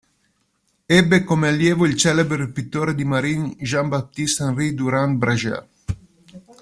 [0.87, 5.69] Ebbe come allievo il celebre pittore di marine Jean-Baptiste Henri Durand-Brager.